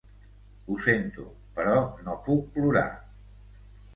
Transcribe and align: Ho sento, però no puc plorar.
Ho 0.69 0.77
sento, 0.85 1.25
però 1.59 1.75
no 2.07 2.17
puc 2.29 2.49
plorar. 2.57 2.87